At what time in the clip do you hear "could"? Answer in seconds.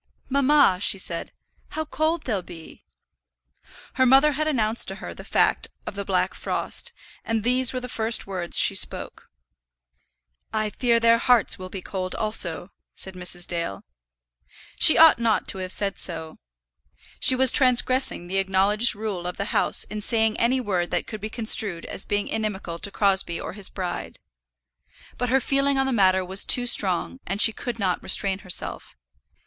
21.05-21.21, 27.53-27.77